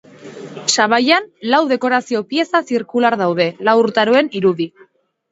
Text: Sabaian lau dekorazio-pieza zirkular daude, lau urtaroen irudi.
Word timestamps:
Sabaian 0.75 1.25
lau 1.51 1.59
dekorazio-pieza 1.71 2.61
zirkular 2.73 3.17
daude, 3.19 3.47
lau 3.69 3.75
urtaroen 3.83 4.31
irudi. 4.41 4.67